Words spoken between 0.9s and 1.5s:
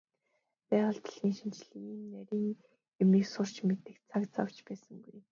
дэлхийн